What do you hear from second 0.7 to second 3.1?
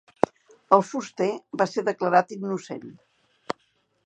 El fuster va ser declarat innocent.